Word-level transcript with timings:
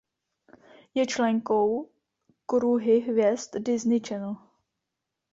Je 0.95 1.05
členkou 1.05 1.89
kruhy 2.45 2.99
hvězd 2.99 3.59
Disney 3.59 4.01
Channel. 4.07 4.35